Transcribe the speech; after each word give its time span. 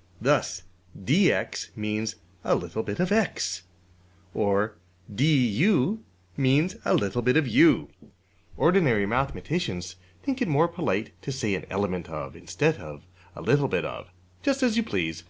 ''Thus 0.30 0.62
$dx$ 0.96 1.76
means 1.76 2.14
a 2.44 2.54
little 2.54 2.84
bit 2.84 3.00
of~$x$; 3.00 3.62
or 4.32 4.76
$du$ 5.12 5.98
means 6.36 6.76
a 6.84 6.94
little 6.94 7.22
bit 7.22 7.36
of~$u$. 7.36 7.88
Ordinary 8.56 9.04
mathematicians 9.04 9.96
think 10.22 10.40
it 10.40 10.46
more 10.46 10.68
polite 10.68 11.10
to 11.22 11.32
say 11.32 11.54
``an 11.60 11.66
element 11.70 12.08
of,'' 12.08 12.36
instead 12.36 12.76
of 12.76 13.02
``a 13.34 13.44
little 13.44 13.66
bit 13.66 13.84
of.'' 13.84 14.10
Just 14.44 14.62
as 14.62 14.76
you 14.76 14.84
please. 14.84 15.24